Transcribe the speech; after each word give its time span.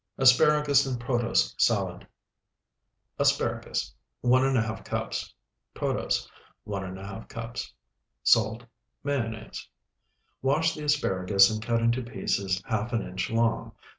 ASPARAGUS 0.17 0.87
AND 0.87 0.99
PROTOSE 0.99 1.53
SALAD 1.59 2.07
Asparagus, 3.19 3.93
1½ 4.23 4.83
cups. 4.83 5.31
Protose, 5.75 6.27
1½ 6.65 7.29
cups. 7.29 7.71
Salt. 8.23 8.65
Mayonnaise. 9.03 9.67
Wash 10.41 10.73
the 10.73 10.85
asparagus 10.85 11.51
and 11.51 11.61
cut 11.61 11.81
into 11.83 12.01
pieces 12.01 12.63
half 12.65 12.93
an 12.93 13.03
inch 13.03 13.29
long. 13.29 13.73